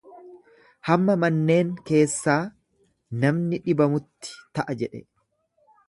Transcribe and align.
Hamma 0.87 1.15
manneen 1.23 1.69
keessaa 1.91 2.39
namni 3.25 3.63
dhabamutti 3.69 4.35
ta'a 4.59 4.81
jedhe. 4.83 5.05